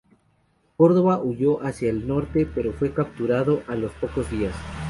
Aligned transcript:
Córdoba 0.77 1.19
huyó 1.21 1.61
hacia 1.61 1.91
el 1.91 2.07
norte, 2.07 2.47
pero 2.51 2.73
fue 2.73 2.91
capturado 2.91 3.61
a 3.67 3.75
los 3.75 3.91
pocos 3.91 4.31
días. 4.31 4.55